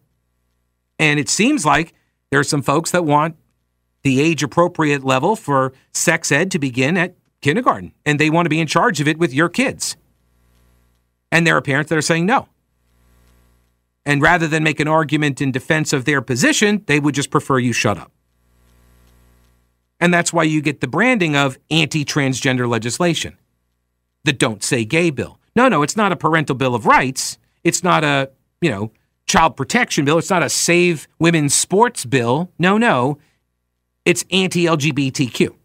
[1.00, 1.94] And it seems like
[2.32, 3.36] there are some folks that want
[4.04, 8.50] the age appropriate level for sex ed to begin at kindergarten, and they want to
[8.50, 9.98] be in charge of it with your kids.
[11.32, 12.48] And there are parents that are saying no.
[14.06, 17.60] And rather than make an argument in defense of their position, they would just prefer
[17.60, 18.12] you shut up.
[20.00, 23.38] And that's why you get the branding of anti transgender legislation.
[24.24, 25.40] The Don't Say Gay bill.
[25.56, 27.38] No, no, it's not a parental bill of rights.
[27.64, 28.30] It's not a,
[28.62, 28.92] you know,
[29.26, 30.18] child protection bill.
[30.18, 32.52] It's not a save women's sports bill.
[32.60, 33.18] No, no.
[34.06, 35.56] It's anti LGBTQ.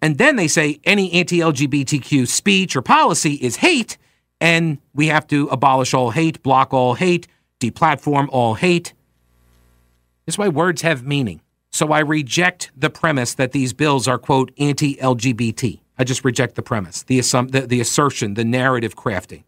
[0.00, 3.96] And then they say any anti LGBTQ speech or policy is hate,
[4.40, 7.26] and we have to abolish all hate, block all hate,
[7.60, 8.92] deplatform all hate.
[10.26, 11.40] This is why words have meaning.
[11.78, 15.78] So I reject the premise that these bills are, quote, anti LGBT.
[15.96, 19.44] I just reject the premise, the, assum- the, the assertion, the narrative crafting.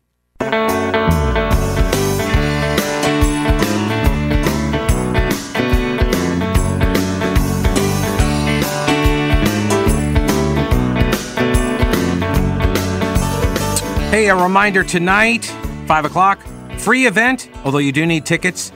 [14.12, 15.46] Hey, a reminder tonight,
[15.88, 16.40] 5 o'clock,
[16.78, 18.70] free event, although you do need tickets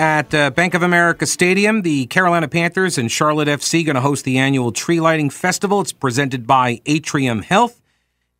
[0.00, 4.24] at uh, Bank of America Stadium, the Carolina Panthers and Charlotte FC going to host
[4.24, 5.82] the annual tree lighting festival.
[5.82, 7.82] It's presented by Atrium Health,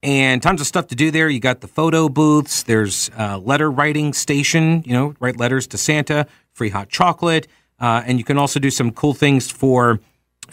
[0.03, 1.29] and tons of stuff to do there.
[1.29, 2.63] You got the photo booths.
[2.63, 4.83] There's a letter writing station.
[4.87, 6.27] You know, write letters to Santa.
[6.55, 7.47] Free hot chocolate,
[7.79, 10.01] uh, and you can also do some cool things for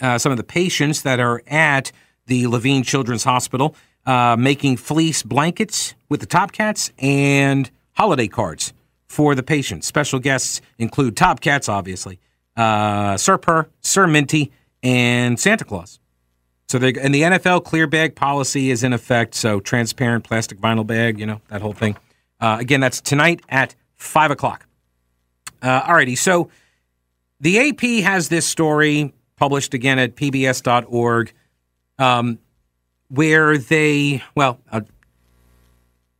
[0.02, 1.90] uh, some of the patients that are at
[2.26, 8.74] the Levine Children's Hospital uh, making fleece blankets with the Top Cats and holiday cards
[9.08, 9.86] for the patients.
[9.86, 12.18] Special guests include Top Cats, obviously,
[12.56, 15.98] uh, Sir Purr, Sir Minty, and Santa Claus.
[16.68, 19.34] So they and the NFL clear bag policy is in effect.
[19.34, 21.96] So transparent plastic vinyl bag, you know that whole thing.
[22.40, 24.66] Uh, again, that's tonight at five o'clock.
[25.62, 26.50] Uh, alrighty, so
[27.40, 31.32] the AP has this story published again at pbs.org,
[31.98, 32.38] um,
[33.08, 34.60] where they well,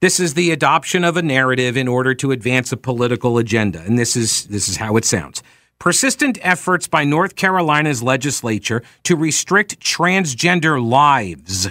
[0.01, 3.99] this is the adoption of a narrative in order to advance a political agenda, and
[3.99, 5.43] this is this is how it sounds
[5.79, 11.69] persistent efforts by North Carolina's legislature to restrict transgender lives.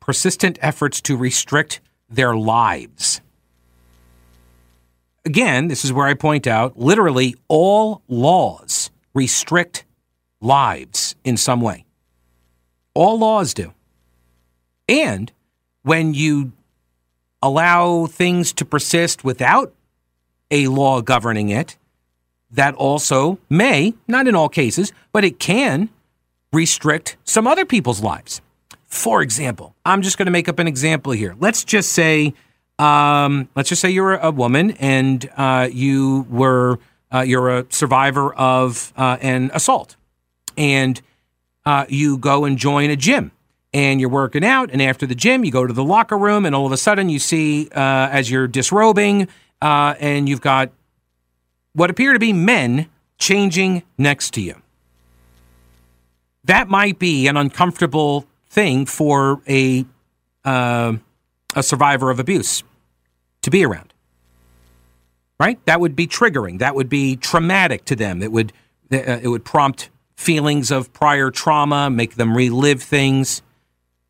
[0.00, 3.20] Persistent efforts to restrict their lives.
[5.24, 9.84] Again, this is where I point out literally all laws restrict
[10.40, 11.84] lives in some way.
[12.94, 13.74] All laws do.
[14.88, 15.30] And
[15.82, 16.52] when you
[17.42, 19.72] allow things to persist without
[20.50, 21.76] a law governing it,
[22.50, 25.90] that also may, not in all cases, but it can
[26.52, 28.40] restrict some other people's lives.
[28.86, 31.36] For example, I'm just going to make up an example here.
[31.38, 32.32] Let's just say,
[32.78, 36.78] um, let's just say you're a woman and uh, you were
[37.12, 39.96] uh, you're a survivor of uh, an assault,
[40.58, 41.00] and
[41.64, 43.30] uh, you go and join a gym.
[43.74, 46.54] And you're working out, and after the gym, you go to the locker room, and
[46.54, 49.28] all of a sudden, you see uh, as you're disrobing,
[49.60, 50.70] uh, and you've got
[51.74, 54.54] what appear to be men changing next to you.
[56.44, 59.84] That might be an uncomfortable thing for a
[60.44, 60.94] uh,
[61.54, 62.62] a survivor of abuse
[63.42, 63.92] to be around.
[65.38, 65.64] Right?
[65.66, 66.58] That would be triggering.
[66.58, 68.22] That would be traumatic to them.
[68.22, 68.52] It would
[68.90, 73.42] uh, it would prompt feelings of prior trauma, make them relive things,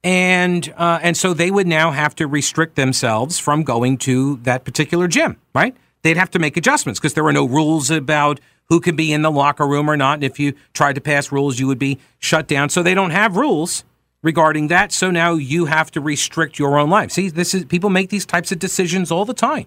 [0.04, 4.64] and uh, and so they would now have to restrict themselves from going to that
[4.64, 5.36] particular gym.
[5.54, 5.76] Right?
[6.02, 9.22] they'd have to make adjustments because there were no rules about who can be in
[9.22, 10.14] the locker room or not.
[10.14, 12.68] And if you tried to pass rules, you would be shut down.
[12.68, 13.84] So they don't have rules
[14.22, 14.92] regarding that.
[14.92, 17.12] So now you have to restrict your own life.
[17.12, 19.66] See, this is people make these types of decisions all the time.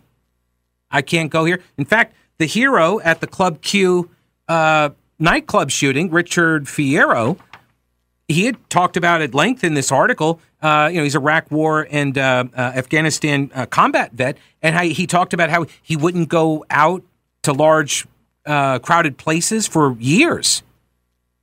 [0.92, 1.62] I can't go here.
[1.78, 4.10] In fact, the hero at the Club Q
[4.48, 4.90] uh,
[5.20, 7.38] nightclub shooting, Richard Fierro,
[8.32, 10.40] he had talked about at length in this article.
[10.62, 14.84] Uh, you know, he's Iraq War and uh, uh, Afghanistan uh, combat vet, and how
[14.84, 17.04] he talked about how he wouldn't go out
[17.44, 18.06] to large,
[18.46, 20.64] uh, crowded places for years.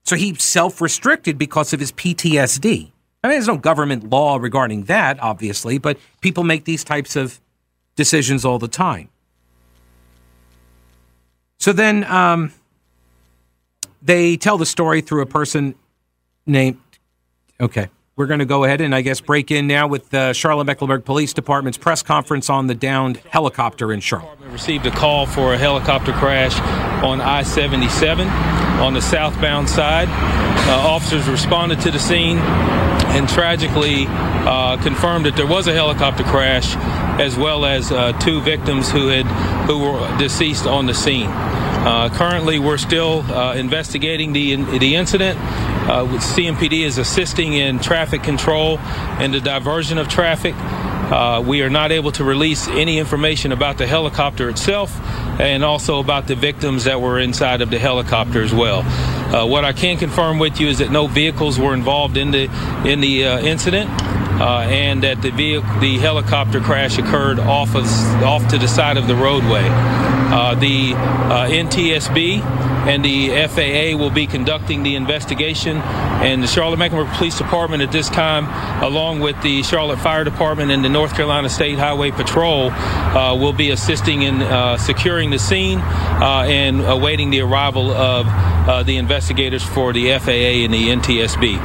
[0.05, 2.93] So he self-restricted because of his PTSD.
[3.23, 7.41] I mean, there's no government law regarding that, obviously, but people make these types of
[7.97, 9.09] decisions all the time.
[11.59, 12.53] So then um,
[14.01, 15.75] they tell the story through a person
[16.49, 16.79] named.
[17.61, 17.89] Okay.
[18.17, 21.05] We're going to go ahead and I guess break in now with the Charlotte Mecklenburg
[21.05, 24.37] Police Department's press conference on the downed helicopter in Charlotte.
[24.51, 26.59] Received a call for a helicopter crash
[27.05, 30.09] on I 77 on the southbound side.
[30.09, 36.25] Uh, officers responded to the scene and tragically uh, confirmed that there was a helicopter
[36.25, 36.75] crash
[37.21, 39.27] as well as uh, two victims who had
[39.67, 41.31] who were deceased on the scene.
[41.81, 45.39] Uh, currently, we're still uh, investigating the the incident.
[45.39, 48.79] Uh, CMPD is assisting in traffic control
[49.19, 50.55] and the diversion of traffic.
[50.57, 54.95] Uh, we are not able to release any information about the helicopter itself
[55.41, 58.81] and also about the victims that were inside of the helicopter as well.
[59.35, 62.45] Uh, what I can confirm with you is that no vehicles were involved in the
[62.85, 63.89] in the uh, incident.
[64.39, 67.85] Uh, and that the vehicle, the helicopter crash occurred off of
[68.23, 69.65] off to the side of the roadway.
[70.31, 72.43] Uh, the uh, NTSB
[72.87, 75.79] and the FAA will be conducting the investigation.
[75.79, 78.45] And the Charlotte Mecklenburg Police Department at this time,
[78.83, 83.55] along with the Charlotte Fire Department and the North Carolina State Highway Patrol, uh, will
[83.55, 88.27] be assisting in uh, securing the scene and awaiting the arrival of
[88.85, 91.59] the investigators for the FAA and the NTSB.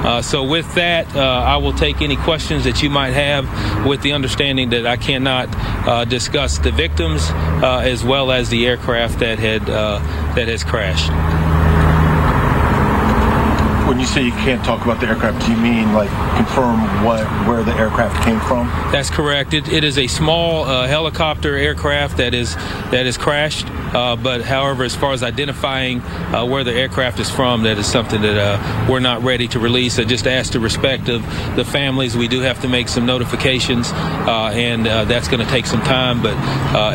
[0.00, 4.00] Uh, so, with that, uh, I will take any questions that you might have with
[4.00, 5.48] the understanding that I cannot
[5.86, 9.98] uh, discuss the victims as well as the aircraft that had uh,
[10.34, 11.10] that has crashed.
[13.88, 17.24] When you say you can't talk about the aircraft, do you mean like confirm what
[17.46, 18.66] where the aircraft came from?
[18.90, 19.54] That's correct.
[19.54, 22.56] it, it is a small uh, helicopter aircraft that is
[22.90, 23.66] that is crashed.
[23.92, 27.86] Uh, but however, as far as identifying uh, where the aircraft is from, that is
[27.86, 29.98] something that uh, we're not ready to release.
[29.98, 31.22] I just ask the respect of
[31.56, 32.16] the families.
[32.16, 35.82] We do have to make some notifications, uh, and uh, that's going to take some
[35.82, 36.22] time.
[36.22, 36.36] But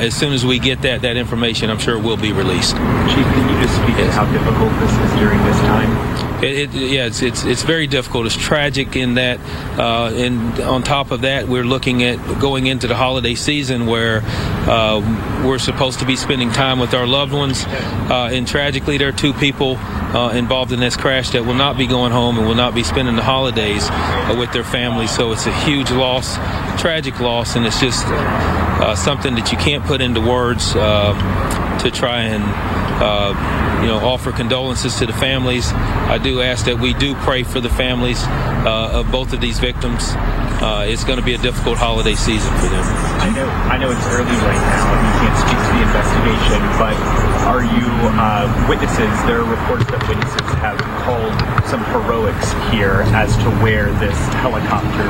[0.01, 2.75] as soon as we get that that information, I'm sure it will be released.
[2.75, 4.07] Chief, can you just speak yes.
[4.07, 6.24] to how difficult this is during this time?
[6.41, 8.25] It, it, yeah, it's, it's it's very difficult.
[8.25, 9.39] It's tragic in that,
[9.79, 14.21] uh, and on top of that, we're looking at going into the holiday season where
[14.67, 14.99] uh,
[15.45, 19.13] we're supposed to be spending time with our loved ones, uh, and tragically, there are
[19.13, 22.53] two people uh, involved in this crash that will not be going home and will
[22.53, 25.11] not be spending the holidays uh, with their families.
[25.11, 26.36] So it's a huge loss,
[26.81, 32.21] tragic loss, and it's just uh, something that you can't put into words to try
[32.23, 35.71] and you know, offer condolences to the families.
[36.09, 38.17] I do ask that we do pray for the families
[38.65, 40.09] uh, of both of these victims.
[40.57, 42.81] Uh, it's going to be a difficult holiday season for them.
[43.21, 46.61] I know, I know it's early right now, and you can't speak to the investigation,
[46.81, 46.97] but
[47.45, 47.86] are you
[48.17, 49.13] uh, witnesses?
[49.29, 51.38] There are reports that witnesses have called
[51.69, 55.05] some heroics here as to where this helicopter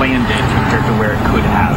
[0.00, 1.76] landed compared to where it could have.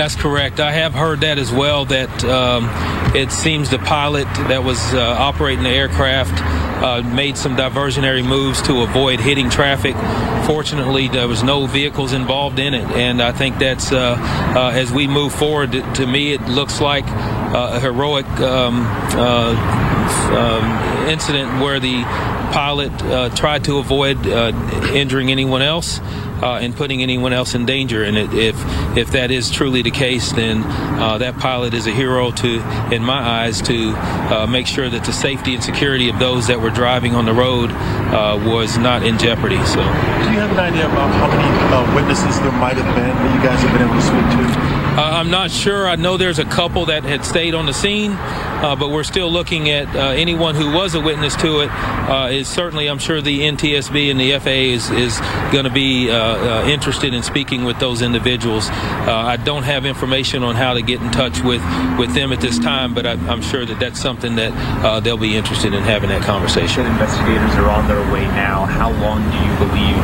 [0.00, 0.60] That's correct.
[0.60, 1.84] I have heard that as well.
[1.84, 2.70] That um,
[3.14, 6.32] it seems the pilot that was uh, operating the aircraft
[6.82, 9.94] uh, made some diversionary moves to avoid hitting traffic.
[10.46, 14.16] Fortunately, there was no vehicles involved in it, and I think that's uh,
[14.56, 15.72] uh as we move forward.
[15.72, 18.86] To me, it looks like uh, a heroic um,
[19.18, 19.52] uh,
[20.32, 22.04] um, incident where the
[22.52, 22.90] pilot
[23.36, 24.26] tried to avoid
[24.94, 26.00] injuring anyone else
[26.42, 28.02] uh, and putting anyone else in danger.
[28.02, 28.56] And it, if
[28.96, 32.60] if that is truly the case, then uh, that pilot is a hero to,
[32.92, 36.60] in my eyes, to uh, make sure that the safety and security of those that
[36.60, 39.62] were driving on the road uh, was not in jeopardy.
[39.66, 43.14] So, do you have an idea about how many uh, witnesses there might have been
[43.14, 44.69] that you guys have been able to speak to?
[44.90, 45.86] Uh, I'm not sure.
[45.86, 49.30] I know there's a couple that had stayed on the scene, uh, but we're still
[49.30, 51.70] looking at uh, anyone who was a witness to it.
[51.70, 55.20] Uh, is certainly, I'm sure the NTSB and the FAA is, is
[55.52, 58.68] going to be uh, uh, interested in speaking with those individuals.
[58.68, 61.62] I don't have information on how to get in touch with,
[61.96, 65.36] with them at this time, but I, am sure that that's something that they'll be
[65.36, 66.84] interested in having that conversation.
[66.84, 68.66] Investigators are on their way now.
[68.66, 69.96] How long do you believe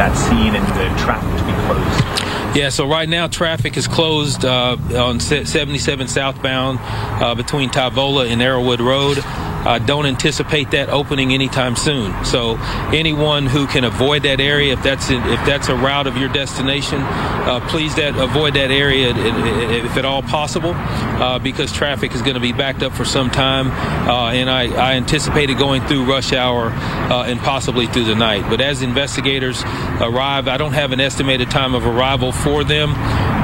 [0.00, 2.21] that scene and the traffic to be closed?
[2.54, 8.42] Yeah, so right now traffic is closed uh, on 77 southbound uh, between Tyvola and
[8.42, 9.51] Arrowood Road.
[9.64, 12.24] I don't anticipate that opening anytime soon.
[12.24, 12.58] So
[12.92, 17.00] anyone who can avoid that area, if that's if that's a route of your destination,
[17.00, 22.34] uh, please that avoid that area if at all possible, uh, because traffic is going
[22.34, 23.70] to be backed up for some time,
[24.08, 28.14] uh, and I, I anticipate it going through rush hour uh, and possibly through the
[28.14, 28.48] night.
[28.48, 29.62] But as investigators
[30.00, 32.94] arrive, I don't have an estimated time of arrival for them.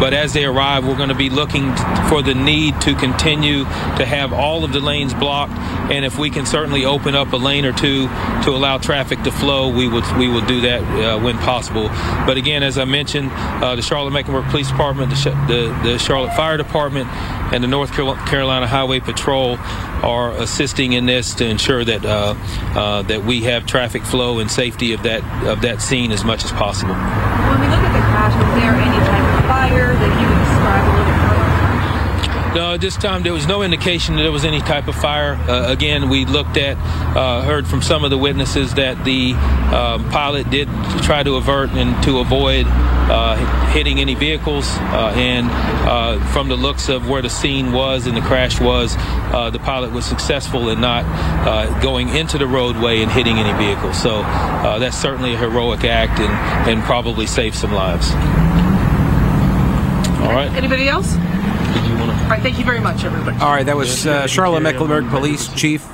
[0.01, 1.74] But as they arrive, we're going to be looking
[2.09, 5.53] for the need to continue to have all of the lanes blocked.
[5.90, 8.07] And if we can certainly open up a lane or two
[8.44, 11.88] to allow traffic to flow, we would we will do that uh, when possible.
[12.26, 16.34] But again, as I mentioned, uh, the Charlotte Mecklenburg Police Department, the, the, the Charlotte
[16.34, 17.09] Fire Department,
[17.53, 19.57] and the North Carolina Highway Patrol
[20.03, 22.34] are assisting in this to ensure that uh,
[22.78, 26.44] uh, that we have traffic flow and safety of that of that scene as much
[26.44, 26.94] as possible.
[26.94, 28.97] When we look at the crash, was there any
[30.09, 31.18] you describe a little?
[32.54, 35.34] No, this time there was no indication that there was any type of fire.
[35.34, 36.78] Uh, again, we looked at,
[37.16, 40.66] uh, heard from some of the witnesses that the um, pilot did
[41.02, 43.36] try to avert and to avoid uh,
[43.66, 44.66] hitting any vehicles.
[44.78, 45.46] Uh, and
[45.86, 49.61] uh, from the looks of where the scene was and the crash was, uh, the
[49.61, 51.04] pilot was successful in not
[51.82, 54.00] going into the roadway and hitting any vehicles.
[54.02, 56.32] So that's certainly a heroic act and,
[56.68, 58.11] and probably saved some lives.
[60.20, 60.50] All right.
[60.54, 61.12] Anybody else?
[61.14, 62.22] Did you want to?
[62.24, 62.42] All right.
[62.42, 63.38] Thank you very much, everybody.
[63.38, 63.64] All right.
[63.66, 65.86] That was uh, Charlotte Mecklenburg Police Chief.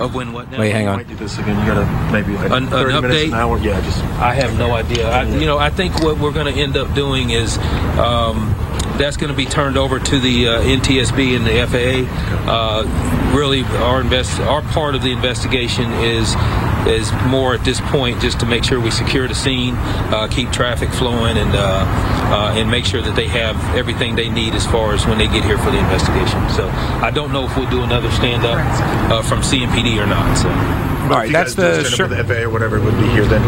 [0.00, 0.50] Of when what?
[0.50, 0.58] Now?
[0.60, 0.98] Wait, hang on.
[0.98, 1.58] Might do this again.
[1.58, 3.28] You gotta maybe like an, 30 an minutes update.
[3.28, 3.58] an hour.
[3.58, 3.98] Yeah, just.
[4.20, 5.08] I have no idea.
[5.08, 7.58] I, you know, I think what we're going to end up doing is.
[7.98, 8.54] Um,
[8.98, 12.06] that's going to be turned over to the uh, NTSB and the FAA.
[12.50, 16.34] Uh, really, our invest our part of the investigation is
[16.86, 20.50] is more at this point just to make sure we secure the scene, uh, keep
[20.50, 21.84] traffic flowing, and uh,
[22.32, 25.28] uh, and make sure that they have everything they need as far as when they
[25.28, 26.48] get here for the investigation.
[26.50, 28.58] So I don't know if we'll do another stand up
[29.10, 30.36] uh, from CMPD or not.
[30.36, 30.91] So.
[31.12, 32.08] All right, that's the, sure.
[32.08, 33.42] the FAA or whatever would be here then.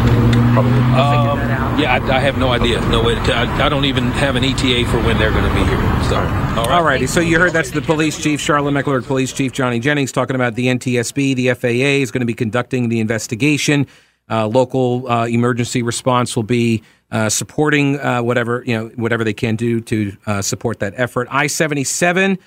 [0.53, 0.73] Probably.
[0.73, 1.39] Um,
[1.79, 2.81] yeah, I, I, have no idea.
[2.89, 3.15] No way.
[3.15, 5.79] To, I, I, don't even have an ETA for when they're going to be here.
[6.05, 6.71] So, all right.
[6.71, 7.07] All righty.
[7.07, 10.55] So you heard that's the police chief, Charlotte Mecklenburg Police Chief Johnny Jennings, talking about
[10.55, 11.35] the NTSB.
[11.35, 13.87] The FAA is going to be conducting the investigation.
[14.31, 19.35] Uh, local uh, emergency response will be uh, supporting uh, whatever you know whatever they
[19.35, 21.29] can do to uh, support that effort.
[21.31, 22.39] I seventy seven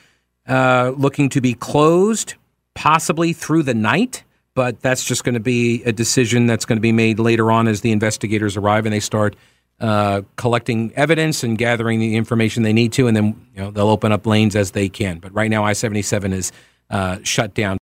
[0.47, 2.35] uh, looking to be closed
[2.73, 4.23] possibly through the night
[4.57, 7.67] but that's just going to be a decision that's going to be made later on
[7.67, 9.35] as the investigators arrive and they start
[9.79, 13.87] uh, collecting evidence and gathering the information they need to, and then you know they'll
[13.87, 15.19] open up lanes as they can.
[15.19, 16.51] But right now, I seventy seven is
[16.89, 17.77] uh, shut down.